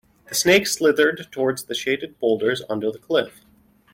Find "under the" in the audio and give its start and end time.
2.67-2.97